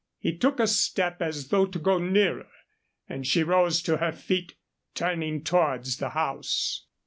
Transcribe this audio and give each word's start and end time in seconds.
He 0.17 0.35
took 0.35 0.59
a 0.59 0.65
step 0.65 1.21
as 1.21 1.49
though 1.49 1.67
to 1.67 1.77
go 1.77 1.99
nearer, 1.99 2.47
and 3.07 3.27
she 3.27 3.43
rose 3.43 3.83
to 3.83 3.97
her 3.97 4.11
feet, 4.11 4.55
turning 4.95 5.43
towards 5.43 5.97
the 5.97 6.09
house. 6.09 6.87